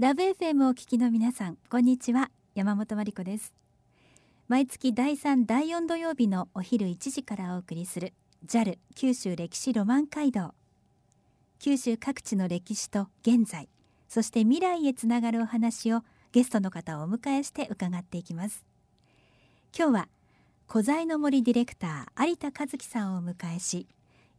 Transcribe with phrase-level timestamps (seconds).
[0.00, 2.32] ラブ FM をお聞きの皆さんこんにちは。
[2.56, 3.54] 山本真理子です。
[4.48, 8.12] 毎月第3第4土曜日のお昼1時からお送りする
[8.44, 10.52] JAL 九州歴史ロマン街道。
[11.60, 13.68] 九州各地の歴史と現在
[14.08, 18.64] そして未来へつながるお話をゲストの方をお迎えして伺っていきます。
[19.78, 20.08] 今日は
[20.66, 23.86] 小材の森ディレクター有田和樹さんをお迎えし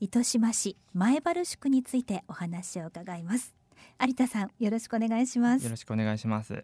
[0.02, 3.56] 糸島市前原宿についてお話を伺います。
[4.06, 5.64] 有田さんよろしくお願いします。
[5.64, 6.64] よろしくお願いします。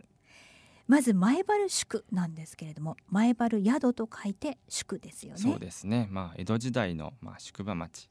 [0.87, 5.39] まず前原宿なんですけれども前原宿と書いて宿ですよね。
[5.39, 6.07] そうですね。
[6.11, 8.09] まあ江戸時代のまあ宿場町。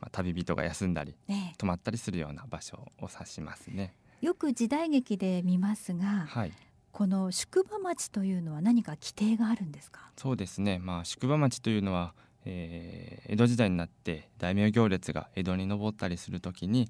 [0.00, 3.94] まあ旅人が休んだり、ね、泊まったりするような場所を指しますね。
[4.20, 6.52] よく時代劇で見ますが、はい、
[6.92, 10.10] この宿場町というのは何か規定があるんですか？
[10.16, 10.78] そうですね。
[10.78, 16.88] まあ宿場町というのは、えー、江戸時代になって大名行列が江戸に登ったりするときに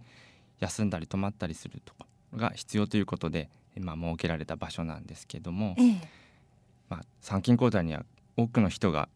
[0.63, 1.95] 休んだり泊まったりすると
[2.37, 6.09] が必要ということで、まあ、設けられた場所なんですけども、ええ、
[6.89, 8.05] まあ、参勤交代には
[8.37, 9.09] 多くの人が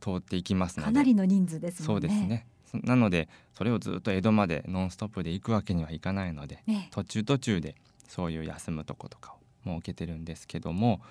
[0.00, 2.46] 通っていきますので、はい、かなりの人数です、ね、そうですね。
[2.72, 7.74] なのでそれをずっと江戸までノンストップで行くわけにはいかないので、え、途中途中で
[8.08, 9.34] そういう休むとことか
[9.66, 11.02] を設けてるんですけども、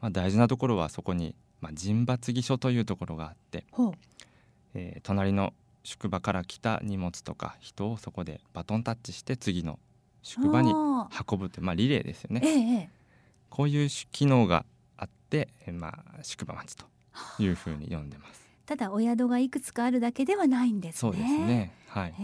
[0.00, 3.64] まあ、大事なところはそこに、まあ、陣抜儀所というところがあって、
[4.74, 9.78] えー、隣の宿場から来た荷物とか人をそこでバトンタッチして次の
[10.22, 12.90] 宿場に運ぶというまあリレーですよね、ええ、
[13.48, 16.84] こういう機能があって、まあ、宿場町と
[17.38, 18.40] いうふうに呼んでます。
[18.66, 20.98] ただお宿がいくつかあるだけではないんですね。
[21.00, 21.72] そうですね。
[21.88, 22.14] はい。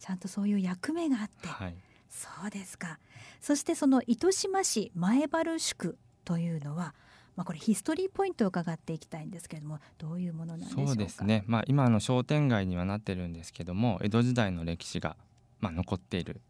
[0.00, 1.74] ちゃんとそういう役目があって、はい、
[2.08, 2.98] そうですか。
[3.40, 6.94] そしてその糸島市前原宿というのは
[7.36, 15.16] まあ、これヒストリーポイントを伺っていきたいんですけれどもどういうものなんでしょうそうですね、まあ、今の商店街にはなってるんですけども江戸時代の歴史が、
[15.60, 16.40] まあ、残っている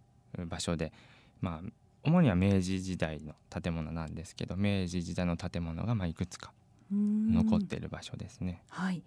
[0.47, 0.92] 場所で、
[1.41, 1.70] まあ、
[2.03, 6.53] 主には明治時代の建物なんですけど明治時代の建物がまあいくつか
[6.91, 8.62] 残っている場所ですね。
[8.69, 9.03] はい、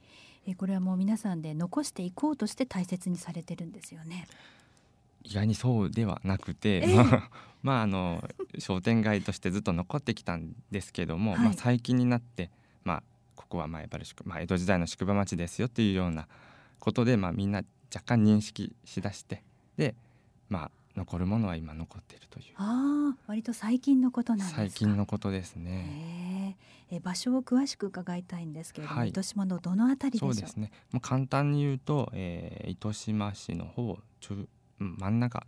[0.48, 4.28] えこれはもう皆さんで残していこうとして大切にされてるんですよね。
[5.24, 7.22] 意外にそうではなくて、えー、
[7.62, 8.24] まあ あの
[8.60, 12.52] 商店街としてずっと残ってきたんですけども、はい、まあ、最近になって、
[12.84, 13.04] まあ、
[13.36, 16.28] ここは前原宿、まあ、江戸時代の宿場町ですよっていうような
[16.80, 17.64] ことで、まあ、みんな
[17.94, 19.44] 若干認識しだして
[19.78, 19.96] で、
[20.50, 22.46] まあ、残るものは今残っているという。
[22.58, 26.58] あ割と最近のことなんです最近のことですね。
[26.92, 30.72] え場所を詳しく伺いたいんですけれども、はい、糸島のどのあたりそうですね。
[30.92, 34.48] もう簡単に言うと、えー、糸島市の方中
[34.80, 35.46] 真ん中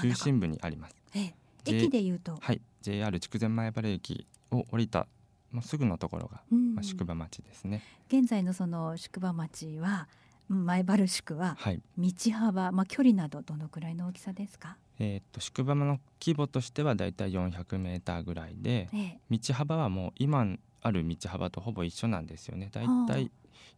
[0.00, 0.96] 中心部にあります。
[1.14, 1.34] ええ、
[1.66, 5.06] 駅でいうと、はい、JR 筑前前原駅を降りた
[5.50, 7.82] もうすぐのところが、まあ、宿場町ですね。
[8.08, 10.08] 現在のその宿場町は
[10.48, 11.56] 前原宿は
[11.98, 14.76] 道幅、はい、まあ距離などどのくらいの大きさですか？
[14.98, 20.46] えっと宿場の規模としてはだいたい400メーターぐらいで、ええ、道幅はもう今
[20.80, 22.70] ある道幅とほぼ一緒なんですよね。
[22.72, 23.30] だいたい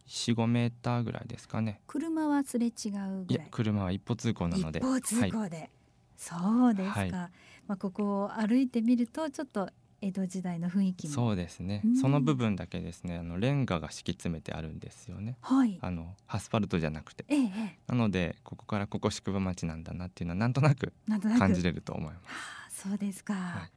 [0.09, 1.81] 45メーターぐらいですかね。
[1.87, 3.35] 車はすれ違うい。
[3.35, 4.81] や車は一歩通行なので。
[4.81, 5.71] 一歩通行で、はい、
[6.17, 7.29] そうですか、はい、ま
[7.69, 9.71] あここを歩いてみるとちょっと
[10.05, 20.93] 江戸時代の雰囲気そうですね、うん、その部分だけですねあのレンガが敷き詰めてあるんですよね、はい、あのアスファルトじゃなくて、ええ、なのでここからここ宿場町なんだなっていうのはなんとなく
[21.39, 22.25] 感じれると思います。
[22.25, 23.71] はあ、そうですか、はい、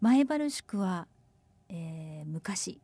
[0.00, 1.06] 前原宿は、
[1.68, 2.80] えー、昔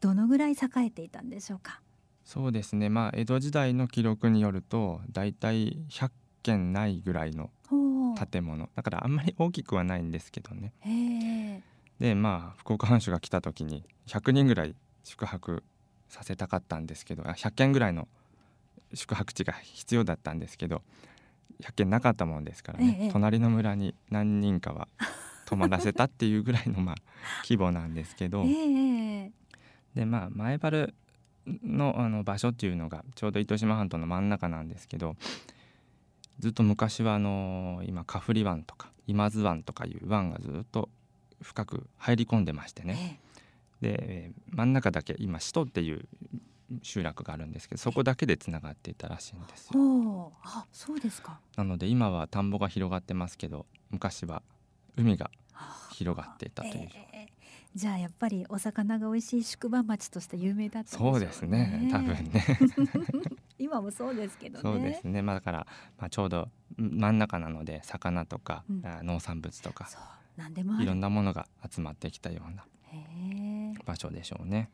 [0.00, 1.80] どのぐらい栄えていたんでしょうか？
[2.28, 2.90] そうですね。
[2.90, 6.10] まあ江戸時代の記録によるとだいたい100
[6.42, 7.48] 軒ないぐらいの
[8.30, 8.68] 建物。
[8.76, 10.74] だからあんまり大きくはないんですけどね。
[11.98, 14.74] でまあ福岡藩主が来た時に100人ぐらい
[15.04, 15.64] 宿泊
[16.10, 18.08] させたかったんですけど100軒ぐらいの
[18.92, 20.82] 宿泊地が必要だったんですけど
[21.62, 24.88] 100軒なかったもんですからね、ええ、隣の村に何人かは
[25.46, 26.94] 泊まらせたっていうぐらいのまあ
[27.42, 29.32] 規模なんですけど、 え、
[29.94, 30.88] でまあ前原
[31.64, 35.16] のあの場所っていうのがちょうど糸島半島の真ん中なんですけど
[36.38, 40.88] ずっと昔はあの今カフリ湾とか今津湾とかいう湾がずっと
[41.42, 43.20] 深く入り込んでましてね、
[43.80, 46.04] で真ん中だけ今首都っていう
[46.82, 50.32] 集落があるんですけどそこだけでつながっていたらしいんですよ。
[50.42, 51.40] あそうですか。
[51.56, 54.42] なので今は田んぼが広がってますけど昔は
[54.96, 55.30] 海が
[55.92, 56.88] 広がっていたという。
[57.12, 57.37] えー
[57.74, 61.10] じゃあやっぱりお魚が美味しい宿場町として有名だったんですね。
[61.10, 61.88] そうですね。
[61.92, 62.44] 多分ね。
[63.58, 64.62] 今もそうですけどね。
[64.62, 65.22] そうですね。
[65.22, 65.66] まあだから
[65.98, 69.88] まあちょうど真ん中なので魚とか、うん、農産物とか
[70.36, 72.64] 何でもいろんなものが集まってきたような
[73.84, 74.70] 場所でしょうね。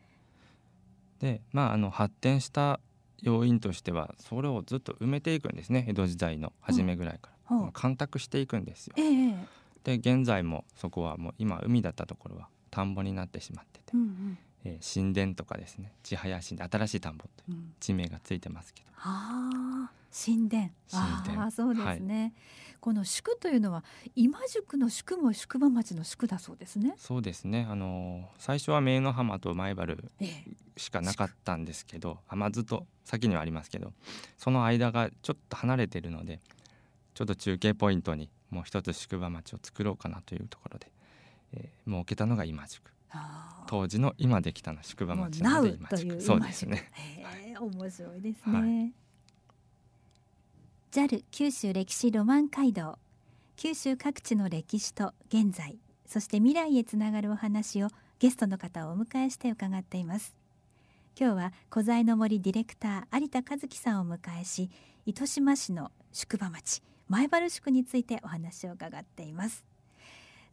[1.19, 2.79] でまああの発展した
[3.21, 8.93] 要因としてはそれをずっと埋めていくんですね江戸時代の初めぐらいから、干拓していくんですよ。
[8.97, 9.47] えー
[9.85, 15.93] で現在もそこはもう今海だったところは田んぼになってしまってて、うんうん、えー、神殿とかですね。
[16.03, 16.69] 千早神殿。
[16.69, 20.69] 新しい田んぼという地名がついてますけど、うん、あ神殿。
[20.91, 21.43] 神殿。
[21.45, 22.33] あそうですね、はい、
[22.81, 26.95] この宿というのは今宿の宿も宿場町の宿だそうですね。
[26.97, 27.65] そうですね。
[27.69, 29.95] あの最初は明の浜と前原
[30.75, 33.93] しかなかったんですけど、甘酢と先にはありますけど
[34.37, 36.41] その間がちょっと離れているので
[37.13, 40.91] ちょっと中継ポイントにもう一つ宿場町を作ろうかなというところで、
[41.55, 42.91] えー、設けたのが今宿。
[43.67, 46.21] 当時の今できたの宿場町なので今宿。
[46.21, 46.91] そうですね。
[47.59, 48.93] 面白いですね、はい、
[50.91, 52.97] JAL 九州歴史ロマン街道。
[53.55, 55.79] 九州各地の歴史と現在。
[56.05, 57.87] そして未来へつながるお話を
[58.19, 60.35] ゲストの方をお迎えして伺っています。
[61.17, 64.69] 今日は小材の森ディレクター有田和樹さんをお迎えし
[65.05, 69.65] 糸島市の宿場町前原宿についてお話を伺っています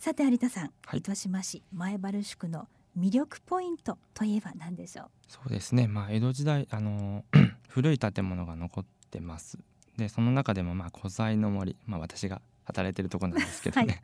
[0.03, 2.67] さて有田さん、はい、糸島市前原宿の
[2.99, 5.09] 魅力ポイントといえば何でしょう？
[5.29, 5.87] そうですね。
[5.87, 7.25] まあ江戸時代あの
[7.71, 9.61] 古い建物が残ってます。
[9.97, 14.01] でその中でもまあ古材の森まあ私が働いてるところなんですけどね、はい、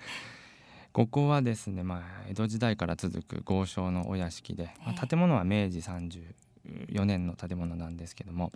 [0.93, 8.53] ここはですねまあ江戸時代から続く豪商のお屋敷で、まあ、建物は明治34年の建物なんですけども、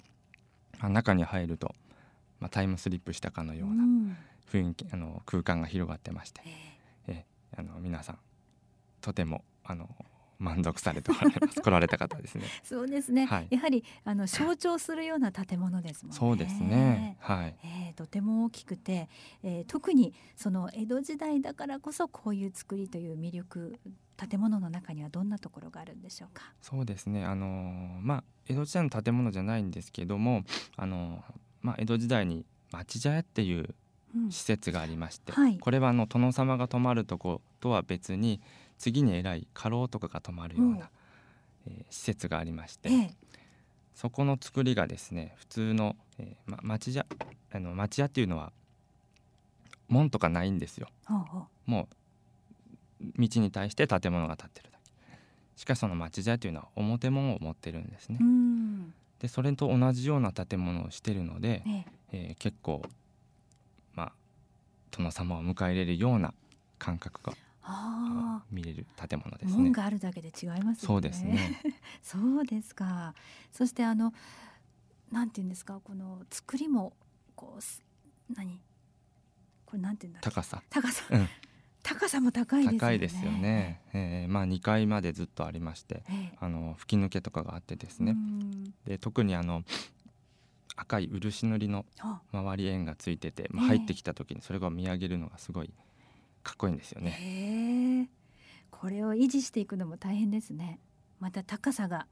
[0.79, 1.75] まあ、中に入ると
[2.39, 3.83] まあ、タイムスリップしたかのような
[4.49, 6.41] 雰囲気、あの空間が広がってまして、
[7.09, 7.25] えー、
[7.57, 8.19] あの皆さん
[9.01, 9.89] とてもあの
[10.39, 12.45] 満足されておられます来られた方ですね。
[12.65, 13.27] そうですね。
[13.27, 16.19] はい、やはりあの象徴するような建物ですもんね。
[16.19, 17.17] そうですね。
[17.21, 17.57] はい。
[17.63, 19.09] えー、とても大きくて、
[19.45, 23.79] えー、特にその江戸時代だからこそこういう作りという魅力
[24.17, 26.53] 建物の中にはどんなところがあるんでしょうか？
[26.61, 27.25] そうですね。
[27.25, 30.45] あのまあ江戸時代の建物じゃないんですけども、
[30.77, 31.25] あの
[31.61, 33.77] まあ、江戸時代に町茶屋っていう
[34.31, 38.41] 施設がありまして、うんはい、これはあの殿様が泊まるとことは別に
[38.79, 40.91] 次に偉い家老とかが泊まるような、
[41.67, 43.15] えー、施設がありまして、ええ、
[43.95, 47.07] そこの作りがですね普通の、えーま、町茶
[47.53, 48.53] あの町屋っていうのは
[49.89, 50.89] 門とかないんですよ。
[51.07, 51.89] ほうほうも
[53.01, 54.93] う道に対して建物が建ってるだけ。
[55.57, 58.19] しかしその町茶屋というのは表門を持ってるんですね。
[59.21, 62.35] でそれと同じような建物をしてるので、ええ。
[62.39, 63.02] ー、結構まあ
[64.93, 66.33] 殿様を迎え入れるような
[66.79, 67.35] 感覚が
[68.51, 69.63] 見れる建物ですね。
[69.63, 71.61] 門があるだけで違います、ね、そうですね。
[72.03, 73.15] そうですか。
[73.51, 74.13] そしてあの
[75.11, 76.93] なんていうんですかこの作りも
[77.35, 78.61] こう何
[79.65, 81.29] これなんていうんだ高さ高さ、うん、
[81.83, 82.79] 高さも高いですよね。
[82.79, 83.81] 高いですよね。
[83.93, 88.17] えー、まあ2階までずっとありまして、えー、あの吹き抜けとかがあってですね。
[88.85, 89.65] で特にあの
[90.93, 91.87] 赤い漆塗りの
[92.33, 95.73] 周り円がついてて、まあ、入ってきた時にそれが見上げるのがすごい
[96.43, 97.19] かっこいいんですよね。
[97.23, 98.07] えー、
[98.71, 100.81] これを維持していくのも大変ですね。
[101.19, 102.07] また高さが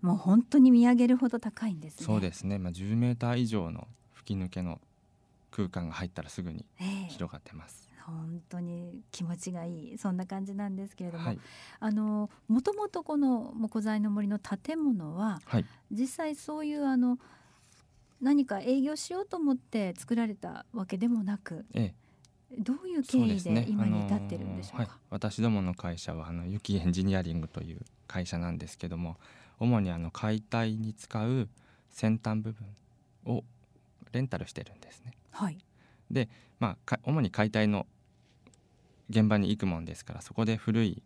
[0.00, 2.06] もう本当に見上げるほど高いんですね。
[2.06, 2.58] そうですね。
[2.58, 4.80] まあ10メーター以上の吹き抜けの
[5.50, 6.64] 空間が入ったらすぐに
[7.08, 7.90] 広がってます。
[8.02, 11.38] 本当に気持ちがいいそんな感じなんですけれども、はい、
[11.80, 17.18] あのもともとこの木材の森の建物は、はい、実際そういうあの
[18.20, 21.92] 何か営業しようと思って作られたわけでもなく、え
[22.52, 29.16] え、どういう経緯で今に至ってるんでしょうか、ねはい、私どもの会社はあの雪エンジニアリングという会社なんですけども
[29.58, 31.48] 主にあの解体に使う
[31.90, 32.66] 先端部分
[33.26, 33.44] を
[34.12, 35.12] レンタルしてるんですね。
[35.30, 35.58] はい、
[36.10, 36.28] で、
[36.60, 37.86] まあ、主に解体の
[39.10, 41.02] 現場に行くもんですからそこで古い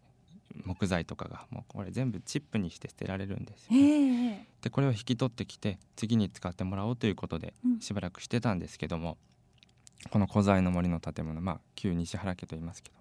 [0.65, 9.19] 木材とかがもうこれ全部チップにして捨てられるんですよ、ね、でこれを引き取ってきて次に使ってもらおうということでしばらくしてたんですけども、
[10.05, 12.97] うん、この古材の森の建物まあ旧西原家と言いますけど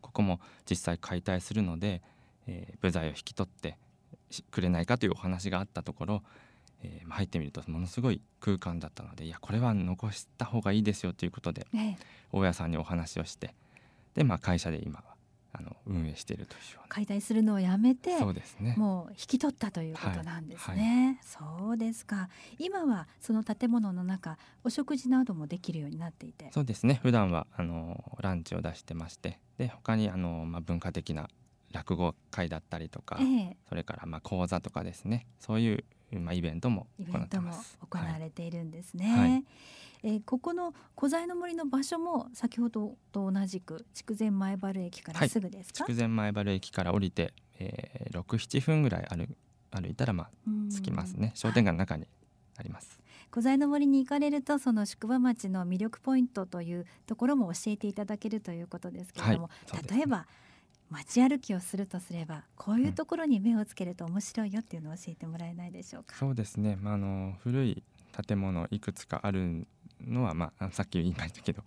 [0.00, 2.02] ここも実際解体するので、
[2.46, 3.76] えー、部材を引き取って
[4.50, 6.22] くれないかというお話があったところ、
[6.82, 11.66] えー、入ってみるとものすごい空間だったのでいやこれは残した方がいいですよということで、
[12.32, 13.54] 大家さんにお話をして
[14.14, 15.15] で、まあ、会社で今は
[15.58, 18.74] あの運営しているという解体するのをやめてそうですね。
[18.76, 21.06] もう引き取ったということなんですね、はい。
[21.06, 22.28] はい、そうですか。
[22.58, 26.50] 今はその建物の中お食事などもできるようになっていて。
[26.52, 27.00] そうですね。
[27.02, 29.40] 普段はあのランチを出してまして。
[29.56, 31.30] で他にあの、まあ、文化的な
[31.72, 35.26] 落語会だったりとか、えー、それからまあ講座とかですね。
[35.40, 35.72] そうい
[36.12, 36.86] う、まあ、イベントも。
[36.98, 39.16] 行われているんですね。
[39.16, 39.44] はい
[40.06, 49.26] えー、ここの小材の森の場所も先ほどと同じく筑前前原駅からすぐですか、はい、筑前前原駅から降りて、えー、67分ぐらい歩
[49.72, 50.30] 歩いたらまあ
[50.70, 51.32] 着きますね。
[51.34, 52.06] 商店街の中に
[52.56, 53.00] なります。
[53.32, 59.82] 小材の森に行かれるとその宿場町の魅力ポイントというところも教えていただけるということですけれども、はい。
[59.82, 60.28] ね、例えば
[60.88, 67.82] 街歩きをするとすればこういうところに目をつけると面白いよっていうのを教えてもらえないでしょうか、そうですね、まあ、あの古い
[68.24, 69.66] 建物いくつかある
[70.00, 71.62] のは、まあ、さっき言いましたけど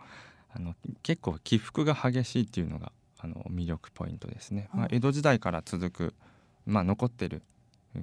[0.52, 6.14] あの結構起伏が激しいっていうのがあの魅力ポイントですね、まあ、江戸時代から続く、
[6.66, 7.42] まあ、残ってる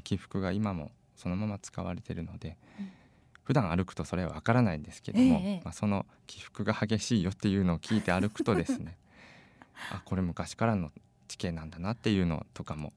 [0.04, 2.90] 起伏が今もそのまま使われてるので、うん、
[3.44, 8.98] 普段歩くとそれはわからないんですけども、ええ、まあ、その起伏が激しいよっていうのを聞いて歩くとですね
[9.90, 10.92] あこれ昔からの
[11.28, 12.92] 地形なんだなっていうのとかも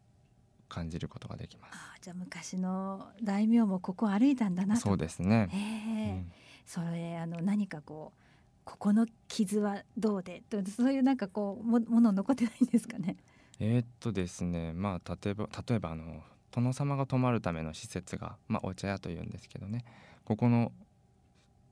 [0.68, 1.74] 感じることができます。
[1.74, 5.50] あじゃあ昔の大名もここ歩いたんだなそうですね。
[5.52, 6.12] え。
[6.12, 6.32] うん、
[6.70, 8.22] それあの何かこう
[8.64, 10.44] ここの傷はどうで？
[10.48, 13.16] とそういうなんかこうももの残ってないんですかね？
[13.60, 16.22] えー、っとですねまあ例えば例えばあの
[16.52, 19.84] 殿様が泊まるための施設が、まあ、お茶屋というんですけどね。
[20.26, 20.72] ここの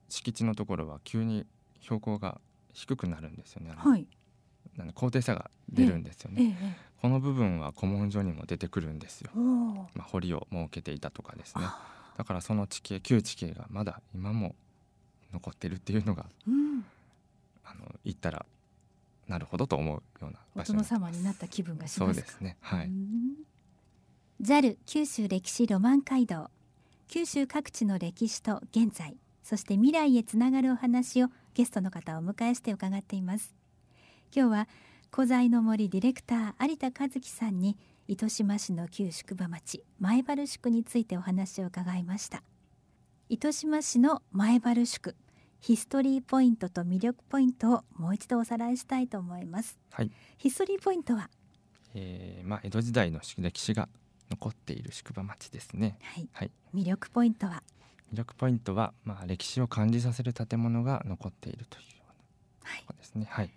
[0.08, 1.46] 敷地のところは急に
[1.80, 2.40] 標高が
[2.72, 3.74] 低くなるんですよね。
[3.76, 4.08] はい、
[4.94, 11.64] 高低差が出るんですよね、ええ、この部分は古文書にも出てくるんですよ、まあ、堀を設けていたとかですね。
[12.16, 14.56] だからその地形旧地形がまだ今も
[15.32, 16.84] 残ってるっていうのが、うん、
[17.64, 18.46] あの行ったら
[19.26, 20.84] なるほどと思うような場所に。
[20.84, 22.56] 様になった気分がしますそうですね。
[22.60, 22.90] はい。
[24.40, 26.50] JAL 九州歴史ロマン街道。
[27.08, 33.54] 九州各地の歴史と現在そして未来へつながるお話をゲストの方をお迎えして伺っています。
[34.34, 34.68] 今日は
[35.10, 42.42] 古材の森ディレクター有田和樹さんに糸島市の旧宿場町前原宿についてお話を伺いました
[43.30, 45.14] 糸島市の前原宿
[45.60, 51.28] ヒストリーポイントと魅力ポイントをもう一度おさらいしたいと思います、はい、ヒストリーポイントは、
[51.94, 53.90] えー、まあ江戸時代の歴史が
[54.30, 57.62] 残っている宿場町ですね、はい、はい、魅力ポイントは？
[58.14, 63.26] 魅力ポイントはまあ歴史を感じさせる建物が残っているというようなとこですね。
[63.28, 63.54] はい、はい。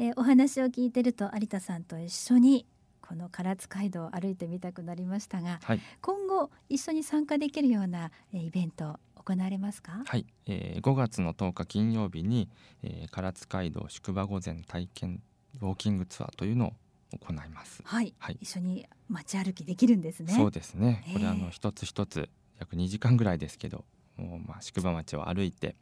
[0.00, 2.66] えー、お話を聞いてると有田さんと一緒に
[3.08, 10.02] この唐津街道を歩いてみたくなりましたが、はい、今後一緒に参加できるような、えー、イベント行われますか？
[10.04, 12.50] はい、えー、5月の10日金曜日に、
[12.82, 15.22] えー、唐津街道宿場御前体験
[15.62, 16.72] ウォーキングツアーというのを
[17.18, 20.34] 行います、はい、はい、一緒に街歩きできるんですね。
[20.34, 21.02] そうですね。
[21.10, 22.28] これあの一つ一つ
[22.60, 23.86] 約2時間ぐらいですけど
[24.18, 25.76] もうまあ宿場町を歩いて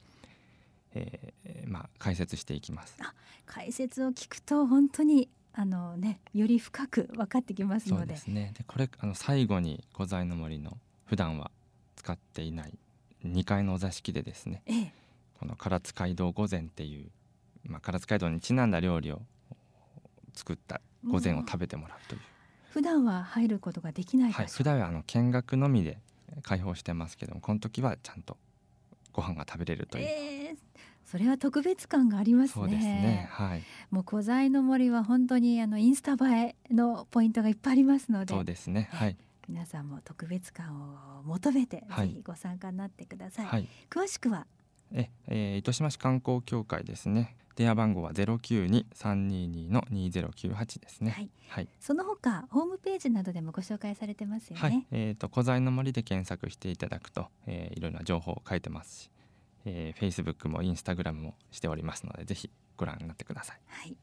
[0.99, 2.97] えー、まあ、解説していきます。
[3.01, 3.13] あ
[3.45, 8.01] 解説を聞くと本当にあの、ね、より深く分かってきますので。
[8.01, 8.53] そうですね。
[8.57, 11.51] でこれあの最後に御在の森の普段は
[11.97, 12.79] 使っていない
[13.25, 14.93] 2階のお座敷でですね、ええ、
[15.41, 17.09] この唐津街道御膳っていう、
[17.65, 19.23] まあ、唐津街道にちなんだ料理を
[20.35, 22.21] 作った御膳を食べてもらうという。
[22.71, 25.99] 普段は入ることができないはい、普段はあの見学のみで
[26.43, 28.37] 開放してますけどもこの時はちゃんと
[29.15, 30.46] ご飯が食べれるという、えー、
[31.07, 32.65] それは特別感がありますね。
[32.65, 33.29] そうですね。
[33.31, 33.63] はい。
[33.91, 38.35] もう古材の森は本当にあのインスタ映えのポイントがいっぱいありますので。
[38.35, 38.89] そうですね。
[38.93, 39.17] はい。
[39.49, 43.47] 皆さんも特別感を求めて、ぜひご参加になってください。
[43.47, 44.47] はい、詳しくは？
[44.93, 47.37] え、えー、糸島市観光協会ですね。
[47.55, 51.13] 電話番号はゼロ九二三二二の二ゼロ九八ですね。
[51.13, 51.31] はい。
[51.49, 51.69] はい。
[51.81, 54.61] その他ホームページなどでもご紹介されてますよね。
[54.61, 59.11] はい、えっ、ー、と古材の森で検索していただくと、えー、いろいろな情報を書いてますし、
[59.67, 63.61] えー、Facebook も Instagram もしておりますのでぜひご覧になってください。
[63.67, 63.97] はい。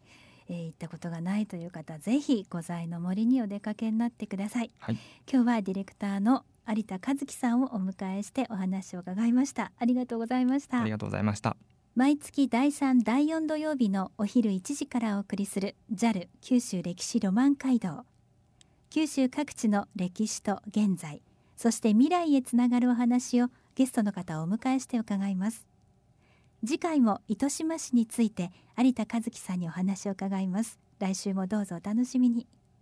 [0.50, 4.98] えー、行ったことがないという方ぜひ御在の森にお出かけになってください、はい、
[5.32, 9.72] 今日はディレクターの有田和樹さんをお迎えしてお話を伺いました。
[9.80, 10.82] ありがとうございました。
[10.82, 11.56] ありがとうございました。
[11.96, 18.06] 毎月第3第4土曜日のお昼1時からお送りする JAL 九州歴史ロマン街道。
[18.90, 21.24] 九州各地の歴史と現在
[21.58, 25.66] そして未来へつながるお話をゲストの方をお迎えして伺います。
[26.66, 30.80] 次回も糸島市について有田和樹さんにお話を伺います。
[31.00, 32.48] 来週もどうぞお楽しみに。